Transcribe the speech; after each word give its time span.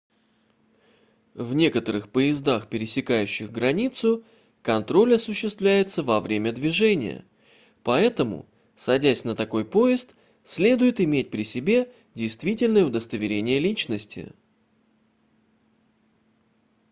в 1.35 1.53
некоторых 1.53 2.09
поездах 2.09 2.67
пересекающих 2.69 3.51
границу 3.51 4.23
контроль 4.63 5.13
осуществляется 5.13 6.01
во 6.01 6.19
время 6.19 6.51
движения 6.53 7.23
поэтому 7.83 8.47
садясь 8.75 9.23
на 9.25 9.35
такой 9.35 9.63
поезд 9.63 10.15
следует 10.43 10.99
иметь 11.01 11.29
при 11.29 11.43
себе 11.43 11.93
действительное 12.15 12.83
удостоверение 12.83 13.59
личности 13.59 14.31